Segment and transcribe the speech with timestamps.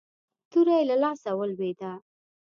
[0.51, 1.91] توره يې له لاسه ولوېده.